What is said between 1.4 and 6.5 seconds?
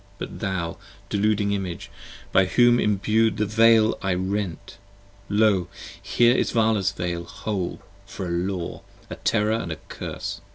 Image, by whom imbu'd the Veil I rent, Lo here is